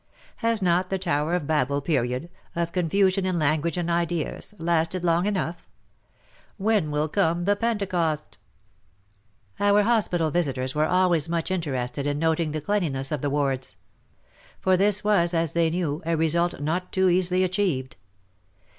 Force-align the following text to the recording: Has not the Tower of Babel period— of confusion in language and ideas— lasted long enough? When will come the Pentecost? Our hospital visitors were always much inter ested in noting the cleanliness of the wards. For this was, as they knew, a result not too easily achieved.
Has 0.37 0.63
not 0.63 0.89
the 0.89 0.97
Tower 0.97 1.35
of 1.35 1.45
Babel 1.45 1.79
period— 1.79 2.31
of 2.55 2.71
confusion 2.71 3.23
in 3.23 3.37
language 3.37 3.77
and 3.77 3.87
ideas— 3.87 4.55
lasted 4.57 5.03
long 5.03 5.27
enough? 5.27 5.69
When 6.57 6.89
will 6.89 7.07
come 7.07 7.45
the 7.45 7.55
Pentecost? 7.55 8.39
Our 9.59 9.83
hospital 9.83 10.31
visitors 10.31 10.73
were 10.73 10.87
always 10.87 11.29
much 11.29 11.51
inter 11.51 11.73
ested 11.73 12.05
in 12.05 12.17
noting 12.17 12.51
the 12.51 12.61
cleanliness 12.61 13.11
of 13.11 13.21
the 13.21 13.29
wards. 13.29 13.75
For 14.59 14.75
this 14.75 15.03
was, 15.03 15.35
as 15.35 15.53
they 15.53 15.69
knew, 15.69 16.01
a 16.03 16.17
result 16.17 16.59
not 16.59 16.91
too 16.91 17.07
easily 17.07 17.43
achieved. 17.43 17.95